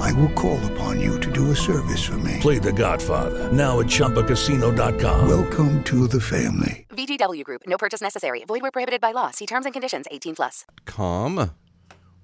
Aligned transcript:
I 0.00 0.12
will 0.12 0.28
call 0.30 0.58
upon 0.72 1.00
you 1.00 1.18
to 1.20 1.30
do 1.30 1.50
a 1.50 1.56
service 1.56 2.02
for 2.04 2.18
me. 2.18 2.38
Play 2.40 2.58
The 2.58 2.72
Godfather 2.72 3.50
now 3.52 3.80
at 3.80 3.86
ChumbaCasino.com. 3.86 5.28
Welcome 5.28 5.82
to 5.84 6.06
the 6.06 6.20
family. 6.20 6.86
VGW 6.90 7.42
Group. 7.44 7.62
No 7.66 7.76
purchase 7.78 8.00
necessary. 8.00 8.44
Void 8.44 8.62
where 8.62 8.70
prohibited 8.70 9.00
by 9.00 9.12
law. 9.12 9.30
See 9.30 9.46
terms 9.46 9.64
and 9.66 9.72
conditions. 9.72 10.06
18 10.10 10.36
plus. 10.36 10.64
com. 10.84 11.50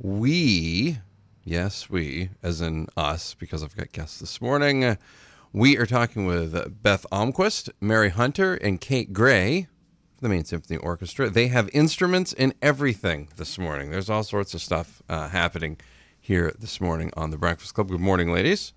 We, 0.00 0.98
yes, 1.44 1.90
we, 1.90 2.30
as 2.42 2.60
in 2.60 2.86
us, 2.96 3.34
because 3.34 3.64
I've 3.64 3.76
got 3.76 3.90
guests 3.92 4.20
this 4.20 4.40
morning. 4.40 4.96
We 5.52 5.76
are 5.76 5.86
talking 5.86 6.24
with 6.26 6.82
Beth 6.82 7.04
Almquist, 7.10 7.70
Mary 7.80 8.10
Hunter, 8.10 8.54
and 8.54 8.80
Kate 8.80 9.12
Gray, 9.12 9.66
the 10.20 10.28
Maine 10.28 10.44
Symphony 10.44 10.76
Orchestra. 10.78 11.30
They 11.30 11.48
have 11.48 11.68
instruments 11.72 12.32
and 12.34 12.54
everything 12.62 13.28
this 13.36 13.58
morning. 13.58 13.90
There's 13.90 14.08
all 14.10 14.22
sorts 14.22 14.54
of 14.54 14.60
stuff 14.60 15.02
uh, 15.08 15.28
happening 15.30 15.78
here 16.28 16.52
this 16.58 16.78
morning 16.78 17.10
on 17.16 17.30
the 17.30 17.38
Breakfast 17.38 17.72
Club. 17.74 17.88
Good 17.88 18.00
morning, 18.00 18.30
ladies. 18.30 18.74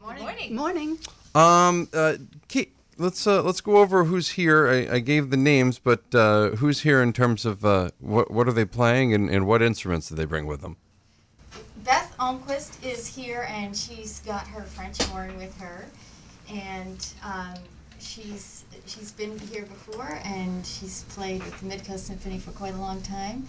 Good 0.00 0.52
morning. 0.52 0.96
Um, 1.34 1.88
uh, 1.92 2.14
Kate, 2.46 2.72
let's 2.96 3.26
uh, 3.26 3.42
let's 3.42 3.60
go 3.60 3.78
over 3.78 4.04
who's 4.04 4.30
here. 4.30 4.68
I, 4.68 4.94
I 4.94 4.98
gave 5.00 5.30
the 5.30 5.36
names, 5.36 5.80
but 5.80 6.04
uh, 6.14 6.50
who's 6.50 6.82
here 6.82 7.02
in 7.02 7.12
terms 7.12 7.44
of 7.44 7.64
uh, 7.64 7.90
what 7.98 8.30
what 8.30 8.46
are 8.46 8.52
they 8.52 8.64
playing 8.64 9.12
and, 9.12 9.28
and 9.28 9.44
what 9.44 9.60
instruments 9.60 10.08
do 10.08 10.14
they 10.14 10.24
bring 10.24 10.46
with 10.46 10.60
them? 10.60 10.76
Beth 11.78 12.14
Almquist 12.20 12.82
is 12.86 13.08
here, 13.08 13.48
and 13.50 13.76
she's 13.76 14.20
got 14.20 14.46
her 14.46 14.62
French 14.62 15.02
horn 15.02 15.36
with 15.36 15.58
her, 15.58 15.84
and 16.48 17.08
um, 17.24 17.54
she's 17.98 18.64
she's 18.86 19.10
been 19.10 19.36
here 19.36 19.62
before, 19.64 20.20
and 20.24 20.64
she's 20.64 21.02
played 21.08 21.42
with 21.42 21.58
the 21.58 21.66
Midcoast 21.66 22.06
Symphony 22.06 22.38
for 22.38 22.52
quite 22.52 22.74
a 22.74 22.78
long 22.78 23.02
time, 23.02 23.48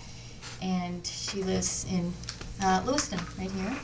and 0.64 1.06
she 1.06 1.44
lives 1.44 1.86
in 1.92 2.12
uh, 2.62 2.82
Lewiston, 2.86 3.20
right 3.38 3.52
here. 3.52 3.76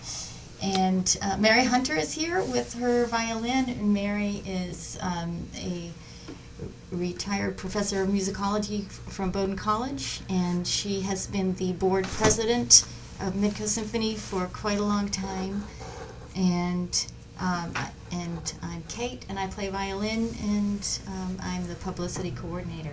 And 0.62 1.18
uh, 1.22 1.38
Mary 1.38 1.66
Hunter 1.66 1.95
is 1.95 2.14
here 2.14 2.42
with 2.42 2.73
her 2.76 3.06
violin, 3.06 3.94
Mary 3.94 4.42
is 4.45 4.98
um, 5.02 5.48
a 5.58 5.92
retired 6.92 7.58
professor 7.58 8.02
of 8.02 8.09
musicology 8.09 8.90
from 8.90 9.31
Bowdoin 9.31 9.58
College, 9.58 10.22
and 10.30 10.66
she 10.66 11.02
has 11.02 11.28
been 11.28 11.56
the 11.56 11.73
board 11.73 12.06
president 12.06 12.86
of 13.20 13.34
Midcoast 13.34 13.70
Symphony 13.70 14.16
for 14.16 14.46
quite 14.48 14.80
a 14.80 14.84
long 14.84 15.09
time. 15.09 15.64
And 16.36 17.06
um, 17.40 17.73
and 18.12 18.53
I'm 18.62 18.84
Kate, 18.88 19.26
and 19.28 19.38
I 19.38 19.48
play 19.48 19.68
violin, 19.68 20.34
and 20.42 21.00
um, 21.08 21.38
I'm 21.42 21.68
the 21.68 21.76
publicity 21.76 22.31
coordinator. 22.31 22.92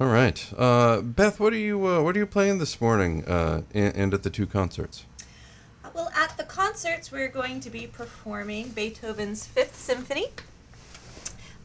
All 0.00 0.06
right, 0.06 0.50
uh, 0.56 1.02
Beth, 1.02 1.38
what 1.38 1.52
are 1.52 1.58
you 1.58 1.86
uh, 1.86 2.02
what 2.02 2.16
are 2.16 2.18
you 2.18 2.26
playing 2.26 2.56
this 2.56 2.80
morning 2.80 3.22
uh, 3.26 3.62
and, 3.74 3.94
and 3.94 4.14
at 4.14 4.22
the 4.22 4.30
two 4.30 4.46
concerts? 4.46 5.04
Well, 5.92 6.10
at 6.16 6.38
the 6.38 6.44
concerts, 6.44 7.12
we're 7.12 7.28
going 7.28 7.60
to 7.60 7.68
be 7.68 7.86
performing 7.86 8.70
Beethoven's 8.70 9.46
Fifth 9.46 9.76
Symphony, 9.76 10.28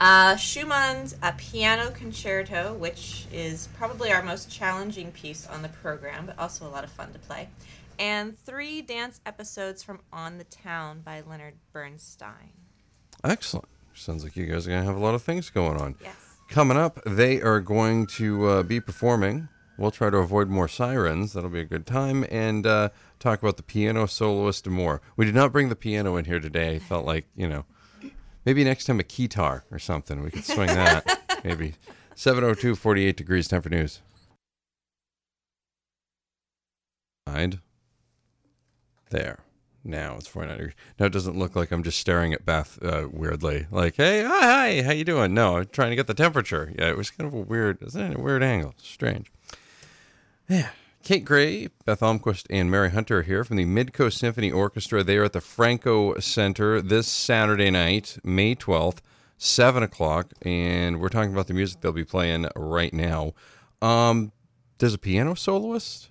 uh, 0.02 0.36
Schumann's 0.36 1.16
a 1.24 1.32
Piano 1.32 1.92
Concerto, 1.92 2.74
which 2.74 3.26
is 3.32 3.70
probably 3.78 4.12
our 4.12 4.22
most 4.22 4.52
challenging 4.52 5.14
piece 5.14 5.48
on 5.48 5.62
the 5.62 5.70
program, 5.70 6.26
but 6.26 6.38
also 6.38 6.68
a 6.68 6.70
lot 6.70 6.84
of 6.84 6.92
fun 6.92 7.14
to 7.14 7.20
play, 7.20 7.48
and 7.98 8.38
three 8.38 8.82
dance 8.82 9.22
episodes 9.26 9.82
from 9.82 10.02
On 10.12 10.38
the 10.40 10.44
Town 10.44 11.00
by 11.00 11.22
Leonard 11.22 11.54
Bernstein. 11.72 12.52
Excellent. 13.24 13.70
Sounds 13.94 14.26
like 14.26 14.36
you 14.36 14.46
guys 14.46 14.68
are 14.68 14.72
gonna 14.72 14.84
have 14.84 14.98
a 14.98 15.00
lot 15.00 15.16
of 15.16 15.22
things 15.24 15.50
going 15.50 15.80
on. 15.80 15.96
Yes. 16.04 16.25
Coming 16.48 16.78
up, 16.78 17.00
they 17.06 17.42
are 17.42 17.60
going 17.60 18.06
to 18.08 18.48
uh, 18.48 18.64
be 18.64 18.80
performing. 18.80 19.50
We'll 19.78 19.92
try 19.92 20.10
to 20.10 20.18
avoid 20.18 20.48
more 20.48 20.68
sirens. 20.68 21.34
That'll 21.34 21.50
be 21.50 21.60
a 21.60 21.66
good 21.66 21.86
time. 21.86 22.26
And 22.30 22.66
uh, 22.66 22.90
talk 23.20 23.42
about 23.42 23.58
the 23.58 23.64
piano 23.64 24.06
soloist 24.08 24.66
and 24.66 24.76
more. 24.76 25.02
We 25.18 25.26
did 25.26 25.36
not 25.36 25.52
bring 25.52 25.70
the 25.70 25.76
piano 25.76 26.16
in 26.16 26.26
here 26.26 26.40
today. 26.40 26.76
I 26.76 26.80
felt 26.80 27.06
like, 27.06 27.26
you 27.36 27.48
know, 27.48 27.66
maybe 28.46 28.64
next 28.64 28.86
time 28.86 29.00
a 29.00 29.04
keytar 29.04 29.64
or 29.72 29.80
something. 29.80 30.22
We 30.22 30.32
could 30.32 30.46
swing 30.46 30.68
that. 30.68 31.42
maybe. 31.44 31.74
702 32.16 32.76
48 32.76 33.18
degrees 33.18 33.48
time 33.50 33.62
for 33.62 33.70
news. 33.70 34.02
Mind. 37.28 37.60
There. 39.10 39.45
Now 39.86 40.16
it's 40.18 40.28
49 40.28 40.58
degrees. 40.58 40.76
Now 41.00 41.06
it 41.06 41.14
doesn't 41.14 41.38
look 41.38 41.56
like 41.56 41.72
I'm 41.72 41.84
just 41.84 42.00
staring 42.00 42.34
at 42.34 42.44
Beth 42.46 42.80
uh, 42.82 43.08
weirdly. 43.12 43.68
Like, 43.70 43.96
hey, 43.96 44.24
hi, 44.24 44.40
hi, 44.40 44.82
how 44.82 44.92
you 44.92 45.06
doing? 45.06 45.34
No, 45.34 45.58
I'm 45.58 45.68
trying 45.68 45.92
to 45.92 45.96
get 45.96 46.08
the 46.08 46.16
temperature. 46.16 46.74
Yeah, 46.78 46.90
it 46.90 46.98
was 46.98 47.12
kind 47.12 47.28
of 47.28 47.34
a 47.36 47.42
weird, 47.42 47.84
isn't 47.84 48.02
it? 48.02 48.18
A 48.18 48.20
weird 48.20 48.42
angle. 48.42 48.74
Strange. 48.78 49.32
Yeah. 50.50 50.70
Kate 51.04 51.24
Gray, 51.24 51.68
Beth 51.86 52.00
Almquist, 52.00 52.48
and 52.50 52.72
Mary 52.72 52.90
Hunter 52.90 53.20
are 53.20 53.22
here 53.22 53.44
from 53.44 53.58
the 53.58 53.66
Midcoast 53.66 54.14
Symphony 54.14 54.52
Orchestra. 54.52 55.04
They 55.04 55.18
are 55.18 55.26
at 55.26 55.34
the 55.34 55.42
Franco 55.42 56.20
Center 56.20 56.82
this 56.82 57.08
Saturday 57.08 57.70
night, 57.70 58.18
May 58.24 58.56
12th, 58.56 59.02
7 59.38 59.84
o'clock, 59.84 60.32
and 60.42 61.00
we're 61.00 61.10
talking 61.10 61.32
about 61.32 61.46
the 61.46 61.54
music 61.54 61.82
they'll 61.82 61.92
be 61.92 62.04
playing 62.04 62.48
right 62.56 62.92
now. 62.92 63.34
Um, 63.84 64.32
there's 64.80 64.96
a 64.96 64.98
piano 64.98 65.36
soloist? 65.36 66.10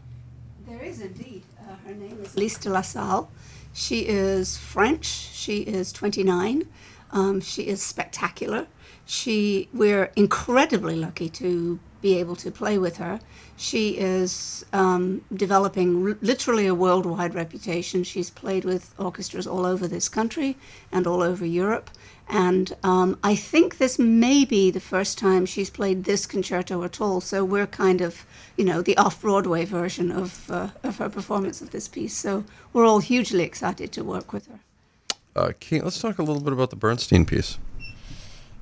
There 0.64 0.80
is 0.80 1.00
indeed. 1.00 1.42
Uh, 1.58 1.74
her 1.88 1.94
name 1.94 2.20
is 2.22 2.36
Lise 2.36 2.58
de 2.58 2.70
la 2.70 2.82
Salle. 2.82 3.28
She 3.74 4.08
is 4.08 4.56
French. 4.56 5.06
She 5.06 5.58
is 5.62 5.92
29. 5.92 6.68
Um, 7.12 7.42
she 7.42 7.64
is 7.68 7.82
spectacular. 7.82 8.68
She, 9.06 9.68
we're 9.74 10.12
incredibly 10.16 10.96
lucky 10.96 11.28
to 11.30 11.80
be 12.02 12.18
able 12.20 12.36
to 12.36 12.52
play 12.52 12.78
with 12.78 12.98
her. 12.98 13.20
She 13.56 13.98
is 13.98 14.64
um, 14.72 15.22
developing 15.34 16.06
r- 16.10 16.18
literally 16.22 16.68
a 16.68 16.74
worldwide 16.76 17.34
reputation. 17.34 18.04
She's 18.04 18.30
played 18.30 18.64
with 18.64 18.94
orchestras 18.98 19.46
all 19.46 19.66
over 19.66 19.88
this 19.88 20.08
country 20.08 20.56
and 20.92 21.06
all 21.06 21.22
over 21.22 21.46
Europe. 21.46 21.90
And 22.28 22.74
um, 22.82 23.18
I 23.22 23.34
think 23.36 23.78
this 23.78 23.98
may 23.98 24.44
be 24.44 24.70
the 24.70 24.80
first 24.80 25.18
time 25.18 25.46
she's 25.46 25.70
played 25.70 26.04
this 26.04 26.26
concerto 26.26 26.82
at 26.82 27.00
all. 27.00 27.20
So 27.20 27.44
we're 27.44 27.66
kind 27.66 28.00
of, 28.00 28.24
you 28.56 28.64
know, 28.64 28.80
the 28.82 28.96
off 28.96 29.20
Broadway 29.20 29.64
version 29.64 30.10
of, 30.10 30.50
uh, 30.50 30.68
of 30.82 30.98
her 30.98 31.08
performance 31.08 31.60
of 31.60 31.70
this 31.70 31.86
piece. 31.86 32.16
So 32.16 32.44
we're 32.72 32.86
all 32.86 33.00
hugely 33.00 33.42
excited 33.44 33.92
to 33.92 34.02
work 34.02 34.32
with 34.32 34.46
her. 34.46 34.60
Uh, 35.36 35.52
Kate, 35.58 35.84
let's 35.84 36.00
talk 36.00 36.18
a 36.18 36.22
little 36.22 36.42
bit 36.42 36.52
about 36.52 36.70
the 36.70 36.76
Bernstein 36.76 37.26
piece. 37.26 37.58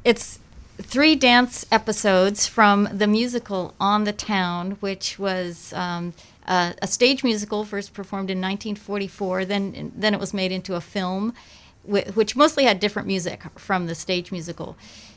It's 0.05 0.39
three 0.79 1.15
dance 1.15 1.65
episodes 1.71 2.47
from 2.47 2.89
the 2.93 3.07
musical 3.07 3.75
On 3.79 4.05
the 4.05 4.13
Town, 4.13 4.73
which 4.81 5.19
was 5.19 5.73
um, 5.75 6.15
a, 6.47 6.75
a 6.83 6.87
stage 6.87 7.23
musical 7.23 7.65
first 7.65 7.93
performed 7.95 8.31
in 8.31 8.39
1944. 8.39 9.45
Then, 9.45 9.93
then 9.95 10.15
it 10.15 10.21
was 10.21 10.35
made 10.35 10.51
into 10.51 10.75
a 10.75 10.81
film, 10.81 11.31
whi- 11.31 11.62
which 11.85 12.37
mostly 12.37 12.65
had 12.65 12.81
different 12.81 13.09
music 13.09 13.43
from 13.59 13.87
the 13.87 13.95
stage 13.95 14.31
musical. 14.31 14.77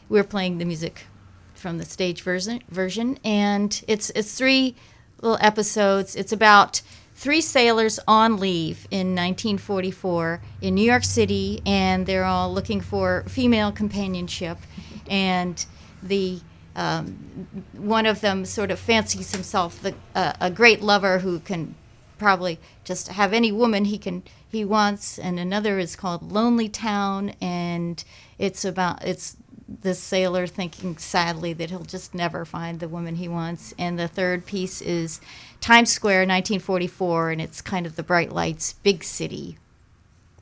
We're 0.09 0.23
playing 0.23 0.57
the 0.57 0.65
music 0.65 1.05
from 1.53 1.77
the 1.77 1.85
stage 1.85 2.21
version, 2.21 2.61
version, 2.69 3.17
and 3.23 3.83
it's 3.87 4.09
it's 4.11 4.35
three 4.35 4.75
little 5.21 5.37
episodes. 5.41 6.15
It's 6.15 6.31
about 6.31 6.81
three 7.15 7.41
sailors 7.41 7.99
on 8.07 8.37
leave 8.37 8.87
in 8.91 9.15
1944 9.15 10.41
in 10.61 10.75
New 10.75 10.83
York 10.83 11.03
City, 11.03 11.61
and 11.65 12.05
they're 12.05 12.25
all 12.25 12.53
looking 12.53 12.81
for 12.81 13.23
female 13.27 13.71
companionship. 13.71 14.57
And 15.07 15.63
the 16.01 16.39
um, 16.75 17.47
one 17.73 18.07
of 18.07 18.21
them 18.21 18.43
sort 18.43 18.72
of 18.72 18.79
fancies 18.79 19.31
himself 19.31 19.81
the, 19.81 19.93
uh, 20.16 20.34
a 20.41 20.49
great 20.49 20.81
lover 20.81 21.19
who 21.19 21.40
can 21.40 21.75
probably 22.17 22.59
just 22.84 23.09
have 23.09 23.34
any 23.34 23.52
woman 23.52 23.85
he 23.85 23.97
can 23.97 24.23
he 24.50 24.64
wants, 24.64 25.20
and 25.20 25.38
another 25.38 25.79
is 25.79 25.96
called 25.96 26.32
Lonely 26.32 26.70
Town, 26.70 27.34
and 27.41 28.03
it's 28.40 28.64
about 28.64 29.03
it's 29.03 29.35
the 29.82 29.96
sailor 29.96 30.47
thinking 30.47 30.97
sadly 30.97 31.52
that 31.53 31.70
he'll 31.70 31.84
just 31.84 32.14
never 32.14 32.46
find 32.46 32.79
the 32.79 32.88
woman 32.88 33.16
he 33.16 33.28
wants. 33.28 33.73
And 33.78 33.97
the 33.97 34.08
third 34.08 34.46
piece 34.46 34.82
is 34.82 35.20
Times 35.59 35.91
Square, 35.91 36.22
1944, 36.22 37.32
and 37.32 37.41
it's 37.41 37.62
kind 37.62 37.85
of 37.85 37.96
the 37.96 38.03
bright 38.03 38.32
lights, 38.32 38.73
big 38.73 39.03
city 39.03 39.58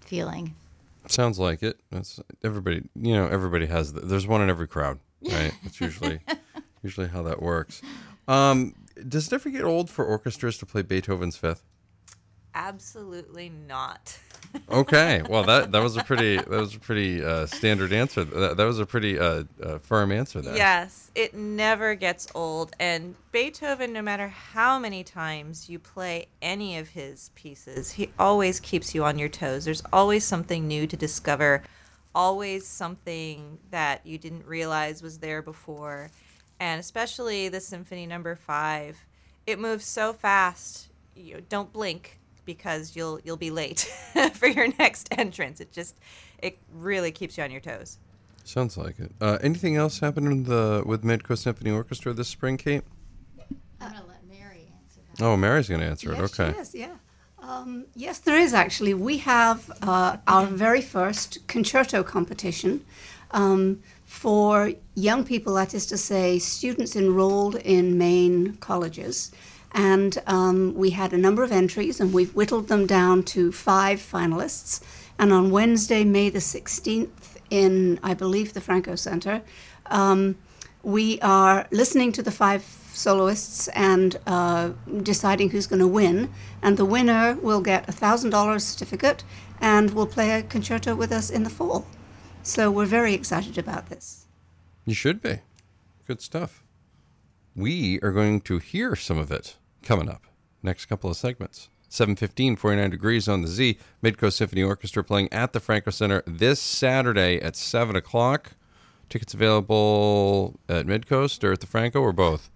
feeling. 0.02 0.56
Sounds 1.08 1.40
like 1.40 1.64
it. 1.64 1.80
That's 1.92 2.20
everybody. 2.44 2.84
You 2.96 3.16
know, 3.16 3.28
everybody 3.28 3.66
has. 3.66 3.94
The, 3.94 4.02
there's 4.02 4.28
one 4.28 4.42
in 4.42 4.50
every 4.50 4.68
crowd, 4.68 5.00
right? 5.22 5.54
It's 5.64 5.82
usually 5.82 6.20
usually 6.84 7.08
how 7.08 7.24
that 7.24 7.42
works. 7.42 7.82
Um, 8.28 8.74
does 9.08 9.28
it 9.28 9.34
ever 9.34 9.50
get 9.50 9.64
old 9.64 9.90
for 9.90 10.06
orchestras 10.06 10.58
to 10.60 10.66
play 10.66 10.82
Beethoven's 10.82 11.38
Fifth? 11.38 11.64
Absolutely 12.56 13.50
not. 13.50 14.20
Okay, 14.70 15.24
well 15.28 15.44
that 15.46 15.72
that 15.72 15.82
was 15.82 15.98
a 15.98 16.04
pretty 16.04 16.36
that 16.36 16.48
was 16.48 16.76
a 16.76 16.80
pretty 16.80 17.24
uh, 17.24 17.48
standard 17.48 17.92
answer. 17.92 18.24
That, 18.24 18.56
that 18.58 18.66
was 18.66 18.80
a 18.80 18.86
pretty 18.86 19.18
uh, 19.18 19.46
uh, 19.62 19.80
firm 19.80 20.12
answer 20.12 20.42
there. 20.42 20.56
Yes, 20.56 21.10
it 21.16 21.34
never 21.34 21.96
gets 21.96 22.28
old. 22.36 22.76
And 22.80 23.16
Beethoven, 23.32 23.94
no 23.94 24.04
matter 24.04 24.28
how 24.28 24.78
many 24.78 25.04
times 25.04 25.70
you 25.70 25.80
play 25.80 26.28
any 26.42 26.78
of 26.78 26.90
his 26.90 27.32
pieces, 27.34 27.92
he 27.92 28.12
always 28.20 28.60
keeps 28.60 28.94
you 28.94 29.04
on 29.04 29.18
your 29.18 29.30
toes. 29.30 29.66
There's 29.66 29.82
always 29.92 30.24
something 30.24 30.68
new 30.68 30.86
to 30.86 30.96
discover, 30.96 31.64
always 32.14 32.68
something 32.68 33.58
that 33.72 34.06
you 34.06 34.20
didn't 34.20 34.46
realize 34.46 35.02
was 35.02 35.18
there 35.18 35.42
before. 35.42 36.12
And 36.64 36.80
especially 36.80 37.50
the 37.50 37.60
Symphony 37.60 38.06
Number 38.06 38.38
Five, 38.38 38.98
it 39.46 39.60
moves 39.60 39.84
so 39.84 40.14
fast. 40.14 40.88
You 41.14 41.34
know, 41.34 41.40
don't 41.50 41.74
blink 41.74 42.22
because 42.46 42.96
you'll 42.96 43.20
you'll 43.26 43.36
be 43.36 43.52
late 43.52 43.82
for 44.34 44.48
your 44.48 44.70
next 44.80 45.10
entrance. 45.12 45.60
It 45.60 45.74
just 45.74 45.98
it 46.42 46.58
really 46.74 47.12
keeps 47.12 47.38
you 47.38 47.44
on 47.44 47.52
your 47.52 47.60
toes. 47.60 48.00
Sounds 48.46 48.78
like 48.78 48.98
it. 48.98 49.12
Uh, 49.20 49.40
anything 49.42 49.76
else 49.76 50.00
happen 50.00 50.26
in 50.26 50.44
the 50.46 50.84
with 50.86 51.04
Midcoast 51.04 51.40
Symphony 51.40 51.70
Orchestra 51.70 52.14
this 52.14 52.30
spring, 52.30 52.56
Kate? 52.56 52.84
I'm 53.82 53.92
gonna 53.92 54.06
let 54.08 54.26
Mary 54.26 54.72
answer 54.82 55.02
that. 55.18 55.22
Oh, 55.22 55.36
Mary's 55.36 55.68
going 55.68 55.82
to 55.82 55.88
answer 55.88 56.12
Yes, 56.14 56.20
it. 56.20 56.40
Okay. 56.40 56.58
Yes, 56.58 56.74
yeah. 56.74 56.96
Um, 57.40 57.88
yes, 57.94 58.20
there 58.20 58.40
is 58.40 58.54
actually. 58.54 58.94
We 58.94 59.18
have 59.18 59.70
uh, 59.82 60.16
our 60.28 60.46
very 60.46 60.82
first 60.82 61.46
concerto 61.50 62.04
competition 62.04 62.86
um, 63.32 63.82
for 64.14 64.72
young 64.94 65.26
people, 65.26 65.56
that 65.56 65.74
is 65.74 65.88
to 65.88 65.98
say, 65.98 66.38
students 66.38 66.96
enrolled 66.96 67.56
in 67.56 67.98
Maine 67.98 68.56
colleges. 68.58 69.32
And 69.74 70.22
um, 70.28 70.76
we 70.76 70.92
had 70.92 71.14
a 71.14 71.18
number 71.18 71.44
of 71.44 71.52
entries, 71.52 72.00
and 72.00 72.14
we've 72.14 72.34
whittled 72.34 72.68
them 72.68 72.86
down 72.86 73.24
to 73.34 73.52
five 73.52 74.00
finalists. 74.00 74.82
And 75.18 75.34
on 75.34 75.50
Wednesday, 75.50 76.06
May 76.06 76.30
the 76.30 76.40
16th, 76.40 77.10
in, 77.50 78.00
I 78.04 78.14
believe, 78.14 78.54
the 78.54 78.62
Franco 78.62 78.96
Center, 78.96 79.42
um, 79.88 80.38
we 80.84 81.20
are 81.22 81.68
listening 81.72 82.12
to 82.12 82.22
the 82.22 82.32
five 82.32 82.64
soloists 82.94 83.68
and 83.70 84.20
uh, 84.28 84.70
deciding 85.02 85.50
who's 85.50 85.66
going 85.68 85.82
to 85.82 85.88
win. 85.88 86.32
And 86.62 86.78
the 86.78 86.86
winner 86.86 87.34
will 87.42 87.62
get 87.62 87.90
a 87.90 87.92
thousand 87.92 88.30
dollars 88.30 88.64
certificate 88.64 89.24
and 89.60 89.92
will 89.92 90.08
play 90.08 90.32
a 90.32 90.44
concerto 90.44 90.96
with 90.96 91.12
us 91.12 91.32
in 91.32 91.44
the 91.44 91.50
fall. 91.50 91.88
So 92.44 92.70
we're 92.70 92.86
very 92.86 93.14
excited 93.14 93.58
about 93.58 93.88
this. 93.88 94.26
You 94.86 94.94
should 94.94 95.22
be. 95.22 95.40
Good 96.06 96.22
stuff. 96.22 96.64
We 97.56 98.00
are 98.02 98.12
going 98.12 98.42
to 98.42 98.60
hear 98.60 98.98
some 98.98 99.18
of 99.18 99.32
it 99.32 99.56
coming 99.82 100.10
up 100.10 100.28
next 100.62 100.86
couple 100.86 101.10
of 101.10 101.16
segments. 101.16 101.70
715, 101.88 102.58
49 102.58 102.90
degrees 102.90 103.30
on 103.30 103.44
the 103.44 103.48
Z. 103.48 103.78
Midcoast 104.04 104.34
Symphony 104.34 104.64
Orchestra 104.64 105.04
playing 105.04 105.32
at 105.32 105.54
the 105.54 105.60
Franco 105.60 105.92
Center 105.92 106.24
this 106.26 106.60
Saturday 106.60 107.40
at 107.40 107.56
7 107.56 107.96
o'clock. 107.96 108.54
Tickets 109.10 109.34
available 109.34 110.60
at 110.68 110.86
Midcoast 110.86 111.44
or 111.44 111.54
at 111.54 111.62
the 111.62 111.68
Franco 111.68 112.02
or 112.02 112.12
both? 112.12 112.50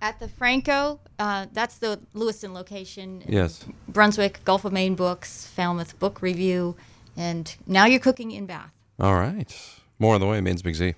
At 0.00 0.18
the 0.18 0.28
Franco, 0.28 1.00
uh, 1.18 1.46
that's 1.52 1.78
the 1.78 2.00
Lewiston 2.14 2.54
location. 2.54 3.22
Yes. 3.28 3.64
Brunswick, 3.88 4.40
Gulf 4.44 4.64
of 4.64 4.72
Maine 4.72 4.94
Books, 4.94 5.46
Falmouth 5.46 5.98
Book 5.98 6.22
Review, 6.22 6.76
and 7.16 7.54
now 7.66 7.84
you're 7.84 8.00
cooking 8.00 8.30
in 8.30 8.46
Bath. 8.46 8.72
All 9.00 9.14
right. 9.14 9.54
More 9.98 10.14
on 10.14 10.20
the 10.20 10.26
way. 10.26 10.40
Maine's 10.40 10.62
Big 10.62 10.74
Z. 10.74 10.94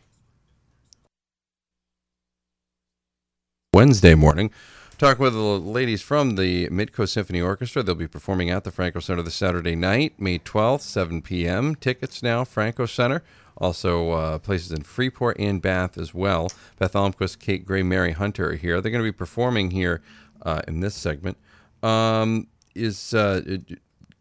Wednesday 3.74 4.14
morning. 4.14 4.50
Talk 4.96 5.18
with 5.18 5.32
the 5.32 5.38
ladies 5.38 6.02
from 6.02 6.36
the 6.36 6.68
Midcoast 6.68 7.10
Symphony 7.10 7.40
Orchestra. 7.40 7.82
They'll 7.82 7.94
be 7.94 8.06
performing 8.06 8.50
at 8.50 8.64
the 8.64 8.70
Franco 8.70 9.00
Center 9.00 9.22
this 9.22 9.34
Saturday 9.34 9.74
night, 9.74 10.20
May 10.20 10.38
12th, 10.38 10.82
7 10.82 11.22
p.m. 11.22 11.74
Tickets 11.74 12.22
now, 12.22 12.44
Franco 12.44 12.84
Center. 12.84 13.22
Also, 13.56 14.10
uh, 14.10 14.38
places 14.38 14.72
in 14.72 14.82
Freeport 14.82 15.38
and 15.38 15.60
Bath 15.60 15.96
as 15.96 16.14
well. 16.14 16.50
Beth 16.78 16.92
Almquist, 16.92 17.38
Kate 17.38 17.64
Gray, 17.64 17.82
Mary 17.82 18.12
Hunter 18.12 18.50
are 18.50 18.56
here. 18.56 18.80
They're 18.80 18.92
going 18.92 19.04
to 19.04 19.10
be 19.10 19.16
performing 19.16 19.70
here 19.70 20.02
uh, 20.42 20.62
in 20.66 20.80
this 20.80 20.94
segment. 20.94 21.36
Um, 21.82 22.48
is 22.74 23.12
uh, 23.14 23.58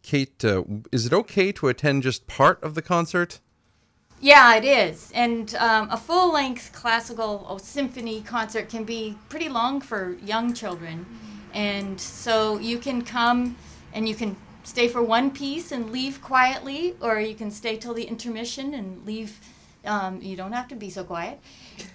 Kate? 0.04 0.44
Uh, 0.44 0.64
is 0.92 1.06
it 1.06 1.14
okay 1.14 1.52
to 1.54 1.70
attend 1.70 2.04
just 2.04 2.28
part 2.28 2.62
of 2.64 2.76
the 2.76 2.82
concert? 2.82 3.40
Yeah, 4.22 4.56
it 4.56 4.66
is. 4.66 5.12
And 5.14 5.56
um, 5.56 5.90
a 5.90 5.98
full 5.98 6.34
length 6.34 6.74
classical 6.74 7.46
or 7.50 7.60
symphony 7.60 8.22
concert 8.22 8.68
can 8.68 8.84
be 8.84 9.18
pretty 9.30 9.48
long 9.48 9.80
for 9.80 10.18
young 10.24 10.54
children. 10.54 11.06
And 11.54 12.00
so 12.00 12.58
you 12.60 12.80
can 12.80 13.02
come 13.02 13.56
and 13.94 14.10
you 14.10 14.16
can 14.16 14.36
stay 14.64 14.88
for 14.90 15.02
one 15.02 15.32
piece 15.32 15.72
and 15.72 15.92
leave 15.92 16.22
quietly, 16.22 16.96
or 17.02 17.20
you 17.20 17.34
can 17.34 17.50
stay 17.50 17.78
till 17.78 17.94
the 17.94 18.04
intermission 18.04 18.74
and 18.74 19.06
leave. 19.06 19.40
Um, 19.86 20.22
you 20.22 20.36
don't 20.36 20.52
have 20.52 20.68
to 20.68 20.76
be 20.76 20.90
so 20.90 21.06
quiet. 21.06 21.40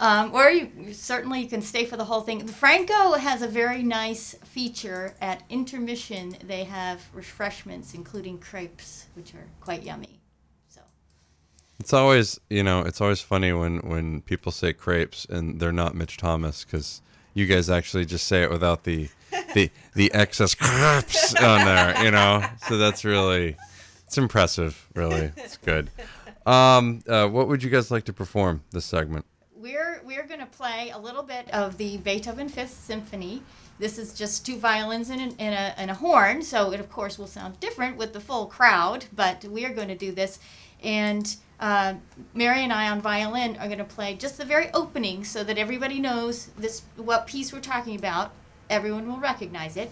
Um, 0.00 0.32
or 0.32 0.48
you, 0.48 0.94
certainly 0.94 1.42
you 1.42 1.48
can 1.48 1.60
stay 1.60 1.84
for 1.84 1.98
the 1.98 2.04
whole 2.04 2.22
thing. 2.22 2.44
The 2.46 2.52
Franco 2.52 3.12
has 3.12 3.42
a 3.42 3.46
very 3.46 3.82
nice 3.82 4.34
feature 4.44 5.14
at 5.20 5.42
intermission. 5.50 6.34
They 6.42 6.64
have 6.64 7.02
refreshments, 7.12 7.92
including 7.92 8.38
crepes, 8.38 9.06
which 9.14 9.34
are 9.34 9.46
quite 9.60 9.82
yummy. 9.82 10.23
It's 11.80 11.92
always, 11.92 12.40
you 12.48 12.62
know, 12.62 12.80
it's 12.80 13.00
always 13.00 13.20
funny 13.20 13.52
when 13.52 13.78
when 13.78 14.20
people 14.22 14.52
say 14.52 14.72
crepes 14.72 15.24
and 15.24 15.60
they're 15.60 15.72
not 15.72 15.94
Mitch 15.94 16.16
Thomas 16.16 16.64
because 16.64 17.02
you 17.34 17.46
guys 17.46 17.68
actually 17.68 18.04
just 18.04 18.26
say 18.26 18.42
it 18.42 18.50
without 18.50 18.84
the 18.84 19.08
the 19.54 19.70
the 19.94 20.12
excess 20.14 20.54
crepes 20.54 21.34
on 21.34 21.64
there, 21.64 22.04
you 22.04 22.10
know. 22.10 22.44
So 22.68 22.78
that's 22.78 23.04
really 23.04 23.56
it's 24.06 24.18
impressive, 24.18 24.88
really. 24.94 25.32
It's 25.36 25.56
good. 25.56 25.90
Um, 26.46 27.02
uh, 27.08 27.26
what 27.28 27.48
would 27.48 27.62
you 27.62 27.70
guys 27.70 27.90
like 27.90 28.04
to 28.04 28.12
perform 28.12 28.62
this 28.70 28.84
segment? 28.84 29.24
we're 29.64 30.02
we're 30.04 30.26
going 30.26 30.40
to 30.40 30.46
play 30.46 30.90
a 30.94 30.98
little 30.98 31.22
bit 31.22 31.50
of 31.54 31.78
the 31.78 31.96
Beethoven 31.96 32.50
Fifth 32.50 32.74
Symphony. 32.74 33.42
This 33.78 33.98
is 33.98 34.12
just 34.12 34.44
two 34.44 34.58
violins 34.58 35.08
and, 35.08 35.20
an, 35.20 35.34
and, 35.38 35.54
a, 35.54 35.80
and 35.80 35.90
a 35.90 35.94
horn, 35.94 36.42
so 36.42 36.70
it 36.72 36.80
of 36.80 36.90
course 36.90 37.18
will 37.18 37.26
sound 37.26 37.58
different 37.60 37.96
with 37.96 38.12
the 38.12 38.20
full 38.20 38.44
crowd. 38.46 39.06
But 39.10 39.44
we 39.46 39.64
are 39.64 39.72
going 39.72 39.88
to 39.88 39.96
do 39.96 40.12
this, 40.12 40.38
and 40.84 41.36
uh, 41.58 41.94
Mary 42.34 42.62
and 42.62 42.72
I 42.72 42.90
on 42.90 43.00
violin 43.00 43.56
are 43.56 43.66
going 43.66 43.78
to 43.78 43.84
play 43.84 44.14
just 44.14 44.38
the 44.38 44.44
very 44.44 44.70
opening, 44.72 45.24
so 45.24 45.42
that 45.42 45.58
everybody 45.58 45.98
knows 45.98 46.48
this 46.58 46.82
what 46.96 47.26
piece 47.26 47.52
we're 47.52 47.60
talking 47.60 47.96
about. 47.96 48.32
Everyone 48.68 49.08
will 49.08 49.18
recognize 49.18 49.76
it, 49.76 49.90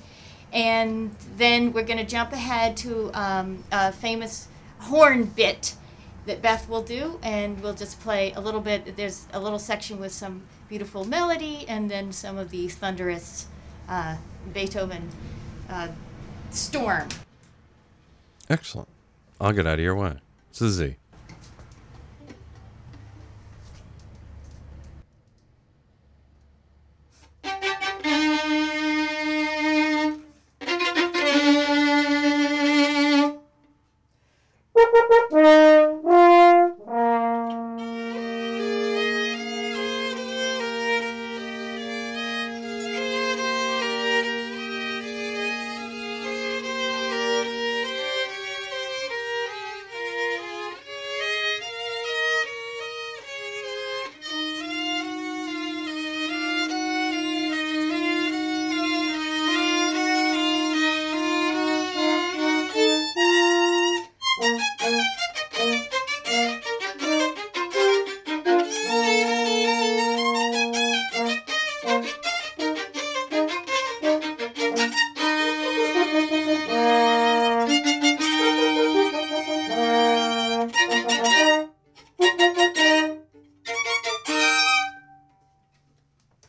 and 0.52 1.14
then 1.36 1.72
we're 1.72 1.84
going 1.84 1.98
to 1.98 2.06
jump 2.06 2.32
ahead 2.32 2.76
to 2.78 3.10
um, 3.14 3.64
a 3.72 3.92
famous 3.92 4.48
horn 4.78 5.24
bit 5.24 5.74
that 6.26 6.40
Beth 6.42 6.68
will 6.68 6.82
do, 6.82 7.18
and 7.22 7.60
we'll 7.62 7.74
just 7.74 8.00
play 8.00 8.32
a 8.34 8.40
little 8.40 8.60
bit. 8.60 8.96
There's 8.96 9.26
a 9.32 9.40
little 9.40 9.58
section 9.58 9.98
with 9.98 10.12
some 10.12 10.42
beautiful 10.68 11.04
melody, 11.04 11.64
and 11.68 11.90
then 11.90 12.12
some 12.12 12.38
of 12.38 12.50
the 12.50 12.68
thunderous 12.68 13.46
uh, 13.88 14.16
Beethoven 14.52 15.08
uh, 15.68 15.88
storm. 16.50 17.08
Excellent. 18.48 18.88
I'll 19.40 19.52
get 19.52 19.66
out 19.66 19.74
of 19.74 19.80
your 19.80 19.96
way. 19.96 20.18
This 20.52 20.78
is 20.78 21.01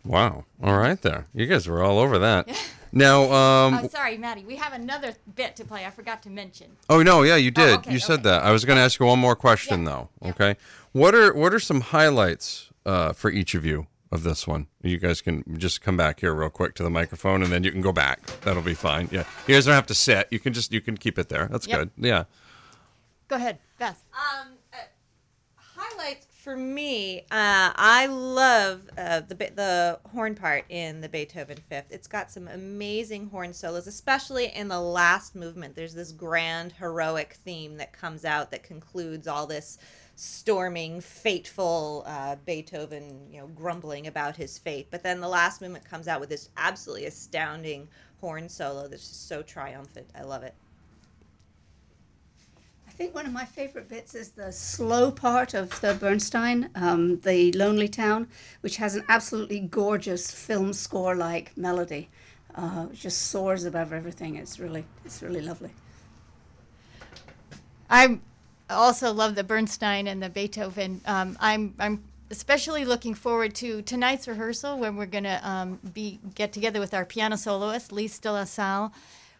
Wow. 0.05 0.45
All 0.61 0.77
right, 0.77 1.01
there. 1.01 1.27
You 1.33 1.45
guys 1.47 1.67
were 1.67 1.81
all 1.83 1.99
over 1.99 2.19
that. 2.19 2.49
Now, 2.95 3.23
um, 3.33 3.79
Oh, 3.83 3.87
sorry, 3.87 4.19
Maddie. 4.19 4.45
We 4.45 4.55
have 4.57 4.71
another 4.71 5.15
bit 5.35 5.55
to 5.55 5.65
play. 5.65 5.83
I 5.83 5.89
forgot 5.89 6.21
to 6.23 6.29
mention. 6.29 6.77
Oh 6.91 7.01
no, 7.01 7.23
yeah, 7.23 7.37
you 7.37 7.49
did. 7.49 7.79
okay, 7.79 7.91
you 7.91 7.97
said 7.97 8.19
okay. 8.19 8.29
that. 8.29 8.43
I 8.43 8.51
was 8.51 8.65
going 8.65 8.77
to 8.77 8.83
ask 8.83 8.99
you 8.99 9.07
one 9.07 9.17
more 9.17 9.35
question 9.35 9.81
Yeah, 9.83 9.89
though. 9.89 10.09
yeah. 10.21 10.29
Okay, 10.29 10.55
what 10.91 11.15
are 11.15 11.33
what 11.33 11.55
are 11.55 11.59
some 11.59 11.81
highlights 11.81 12.69
uh, 12.85 13.11
for 13.13 13.31
each 13.31 13.55
of 13.55 13.65
you 13.65 13.87
of 14.11 14.21
this 14.21 14.45
one? 14.45 14.67
You 14.83 14.99
guys 14.99 15.21
can 15.21 15.43
just 15.57 15.81
come 15.81 15.97
back 15.97 16.19
here 16.19 16.35
real 16.35 16.51
quick 16.51 16.75
to 16.75 16.83
the 16.83 16.91
microphone, 16.91 17.41
and 17.41 17.51
then 17.51 17.63
you 17.63 17.71
can 17.71 17.81
go 17.81 17.91
back. 17.91 18.27
That'll 18.41 18.61
be 18.61 18.75
fine. 18.75 19.09
Yeah, 19.11 19.23
you 19.47 19.55
guys 19.55 19.65
don't 19.65 19.73
have 19.73 19.87
to 19.87 19.95
sit. 19.95 20.27
You 20.29 20.37
can 20.39 20.53
just 20.53 20.71
you 20.71 20.79
can 20.79 20.95
keep 20.95 21.17
it 21.17 21.29
there. 21.29 21.47
That's 21.49 21.65
Yep. 21.65 21.79
good. 21.79 21.89
Yeah. 21.97 22.25
Go 23.27 23.37
ahead, 23.37 23.57
Beth. 23.79 24.03
Um, 24.13 24.49
uh, 24.71 24.77
highlights 25.55 26.27
for 26.43 26.57
me. 26.57 27.21
Uh, 27.31 27.71
I 27.75 28.07
love 28.07 28.89
uh, 28.97 29.21
the 29.21 29.35
the 29.35 29.99
horn 30.11 30.35
part 30.35 30.65
in 30.67 30.99
the 30.99 31.07
Beethoven 31.07 31.57
Fifth. 31.69 31.87
It's 31.89 32.07
got 32.07 32.29
some 32.29 32.49
amazing 32.49 33.29
horn 33.29 33.53
solos, 33.53 33.87
especially 33.87 34.47
in 34.47 34.67
the 34.67 34.79
last 34.79 35.35
movement. 35.35 35.73
There's 35.73 35.93
this 35.93 36.11
grand 36.11 36.73
heroic 36.73 37.37
theme 37.45 37.77
that 37.77 37.93
comes 37.93 38.25
out 38.25 38.51
that 38.51 38.61
concludes 38.61 39.25
all 39.25 39.47
this 39.47 39.77
storming, 40.17 40.99
fateful 40.99 42.03
uh, 42.05 42.35
Beethoven, 42.45 43.25
you 43.31 43.39
know, 43.39 43.47
grumbling 43.47 44.07
about 44.07 44.35
his 44.35 44.57
fate. 44.57 44.87
But 44.91 45.01
then 45.01 45.21
the 45.21 45.29
last 45.29 45.61
movement 45.61 45.85
comes 45.85 46.09
out 46.09 46.19
with 46.19 46.29
this 46.29 46.49
absolutely 46.57 47.05
astounding 47.05 47.87
horn 48.19 48.49
solo 48.49 48.89
that's 48.89 49.07
just 49.07 49.29
so 49.29 49.43
triumphant. 49.43 50.09
I 50.13 50.23
love 50.23 50.43
it. 50.43 50.55
I 52.93 52.95
think 52.95 53.15
one 53.15 53.25
of 53.25 53.33
my 53.33 53.45
favorite 53.45 53.89
bits 53.89 54.13
is 54.13 54.29
the 54.29 54.51
slow 54.51 55.09
part 55.09 55.55
of 55.55 55.81
the 55.81 55.95
Bernstein, 55.95 56.69
um, 56.75 57.19
the 57.21 57.51
Lonely 57.53 57.87
Town, 57.87 58.27
which 58.61 58.77
has 58.77 58.93
an 58.93 59.03
absolutely 59.09 59.61
gorgeous 59.61 60.29
film 60.29 60.73
score 60.73 61.15
like 61.15 61.57
melody. 61.57 62.09
Uh, 62.53 62.85
it 62.91 62.95
just 62.95 63.31
soars 63.31 63.65
above 63.65 63.93
everything. 63.93 64.35
It's 64.35 64.59
really, 64.59 64.85
it's 65.03 65.23
really 65.23 65.41
lovely. 65.41 65.71
I 67.89 68.19
also 68.69 69.11
love 69.11 69.33
the 69.33 69.43
Bernstein 69.43 70.05
and 70.05 70.21
the 70.21 70.29
Beethoven. 70.29 71.01
Um, 71.07 71.35
I'm 71.39 71.73
I'm 71.79 72.03
especially 72.29 72.85
looking 72.85 73.15
forward 73.15 73.55
to 73.55 73.81
tonight's 73.81 74.27
rehearsal 74.27 74.77
when 74.77 74.97
we're 74.97 75.07
gonna 75.07 75.39
um, 75.41 75.79
be 75.95 76.19
get 76.35 76.53
together 76.53 76.79
with 76.79 76.93
our 76.93 77.05
piano 77.05 77.37
soloist 77.37 77.91
Lise 77.91 78.19
de 78.19 78.31
la 78.31 78.43
Salle 78.43 78.93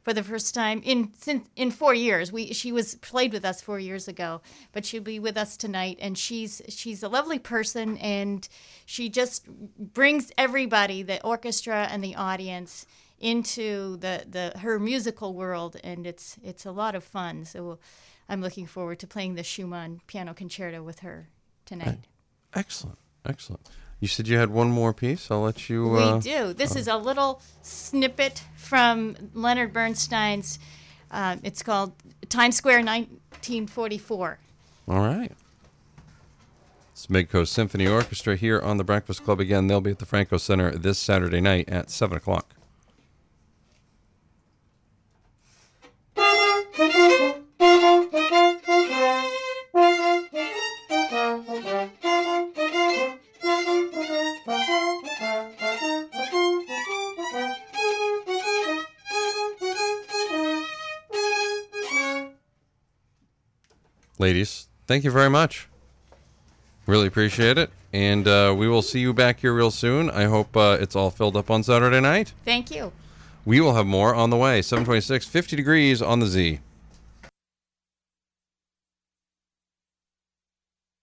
for 0.04 0.14
the 0.14 0.24
first 0.24 0.54
time 0.54 0.82
in 0.84 1.12
since 1.18 1.48
in 1.56 1.72
four 1.72 1.94
years. 1.94 2.32
We 2.32 2.54
she 2.54 2.72
was 2.72 2.96
played 2.96 3.34
with 3.34 3.46
us 3.46 3.62
four 3.62 3.80
years 3.80 4.08
ago, 4.08 4.42
but 4.72 4.86
she'll 4.86 5.02
be 5.02 5.20
with 5.20 5.38
us 5.38 5.58
tonight, 5.58 5.98
and 6.02 6.18
she's 6.18 6.62
she's 6.70 7.02
a 7.02 7.10
lovely 7.10 7.40
person, 7.40 7.98
and 7.98 8.48
she 8.86 9.10
just 9.10 9.48
brings 9.48 10.32
everybody, 10.38 11.02
the 11.04 11.24
orchestra 11.24 11.88
and 11.90 12.04
the 12.04 12.16
audience, 12.16 12.86
into 13.20 13.98
the, 13.98 14.26
the 14.30 14.60
her 14.60 14.78
musical 14.80 15.34
world, 15.34 15.78
and 15.84 16.06
it's 16.06 16.38
it's 16.44 16.66
a 16.66 16.72
lot 16.72 16.94
of 16.94 17.04
fun. 17.04 17.46
So 17.46 17.80
I'm 18.28 18.42
looking 18.42 18.68
forward 18.68 19.00
to 19.00 19.08
playing 19.08 19.36
the 19.36 19.44
Schumann 19.44 20.02
piano 20.08 20.34
concerto 20.34 20.84
with 20.84 21.00
her 21.00 21.30
tonight. 21.66 22.00
Excellent. 22.54 23.00
Excellent. 23.26 23.70
You 24.04 24.10
said 24.10 24.28
you 24.28 24.38
had 24.38 24.50
one 24.50 24.70
more 24.70 24.92
piece. 24.92 25.32
I'll 25.32 25.44
let 25.44 25.70
you. 25.70 25.96
Uh, 25.96 26.16
we 26.16 26.20
do. 26.20 26.52
This 26.52 26.76
is 26.76 26.90
a 26.90 26.98
little 26.98 27.42
snippet 27.62 28.44
from 28.58 29.16
Leonard 29.34 29.72
Bernstein's. 29.72 30.60
Uh, 31.10 31.38
it's 31.42 31.64
called 31.64 31.94
Times 32.28 32.58
Square 32.58 32.80
1944. 32.80 34.40
All 34.90 35.00
right. 35.00 35.32
It's 36.92 37.08
Midcoast 37.08 37.48
Symphony 37.48 37.88
Orchestra 37.88 38.36
here 38.36 38.60
on 38.60 38.76
the 38.76 38.84
Breakfast 38.84 39.24
Club 39.24 39.40
again. 39.40 39.68
They'll 39.68 39.80
be 39.80 39.92
at 39.92 40.00
the 40.00 40.06
Franco 40.06 40.36
Center 40.36 40.72
this 40.72 41.00
Saturday 41.00 41.40
night 41.40 41.70
at 41.70 41.90
seven 41.90 42.18
o'clock. 42.18 42.54
Ladies, 64.20 64.68
thank 64.88 65.04
you 65.04 65.12
very 65.12 65.30
much. 65.30 65.68
Really 66.86 67.08
appreciate 67.08 67.58
it. 67.58 67.72
And 67.92 68.28
uh, 68.28 68.54
we 68.58 68.68
will 68.68 68.82
see 68.82 69.00
you 69.00 69.14
back 69.14 69.40
here 69.40 69.54
real 69.54 69.72
soon. 69.72 70.10
I 70.10 70.26
hope 70.26 70.56
uh, 70.58 70.78
it's 70.80 70.96
all 70.96 71.12
filled 71.12 71.38
up 71.38 71.52
on 71.52 71.64
Saturday 71.64 72.00
night. 72.02 72.34
Thank 72.44 72.72
you. 72.72 72.92
We 73.46 73.62
will 73.62 73.76
have 73.76 73.86
more 73.86 74.16
on 74.16 74.30
the 74.30 74.38
way. 74.38 74.62
726, 74.62 75.26
50 75.28 75.56
degrees 75.56 76.02
on 76.02 76.20
the 76.20 76.28
Z. 76.28 76.60